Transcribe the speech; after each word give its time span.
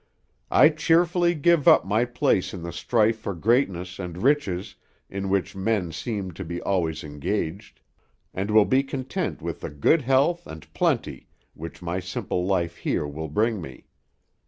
I 0.49 0.69
cheerfully 0.69 1.35
give 1.35 1.67
up 1.67 1.85
my 1.85 2.05
place 2.05 2.55
in 2.55 2.63
the 2.63 2.73
strife 2.73 3.19
for 3.19 3.35
greatness 3.35 3.99
and 3.99 4.17
riches 4.23 4.73
in 5.11 5.29
which 5.29 5.55
men 5.55 5.91
seem 5.91 6.31
to 6.31 6.43
be 6.43 6.59
always 6.63 7.03
engaged, 7.03 7.81
and 8.33 8.49
will 8.49 8.65
be 8.65 8.81
content 8.81 9.43
with 9.43 9.59
the 9.61 9.69
good 9.69 10.01
health 10.01 10.47
and 10.47 10.73
plenty 10.73 11.27
which 11.53 11.83
my 11.83 11.99
simple 11.99 12.47
life 12.47 12.77
here 12.77 13.05
will 13.05 13.27
bring 13.29 13.61
me. 13.61 13.85